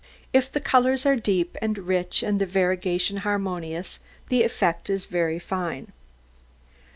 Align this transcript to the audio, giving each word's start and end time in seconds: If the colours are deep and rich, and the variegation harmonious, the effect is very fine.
If 0.33 0.51
the 0.51 0.59
colours 0.59 1.05
are 1.05 1.15
deep 1.15 1.55
and 1.61 1.77
rich, 1.77 2.23
and 2.23 2.41
the 2.41 2.47
variegation 2.47 3.17
harmonious, 3.17 3.99
the 4.29 4.41
effect 4.41 4.89
is 4.89 5.05
very 5.05 5.37
fine. 5.37 5.91